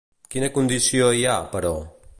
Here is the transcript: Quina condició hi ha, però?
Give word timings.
Quina 0.35 0.49
condició 0.55 1.11
hi 1.19 1.23
ha, 1.33 1.37
però? 1.55 1.77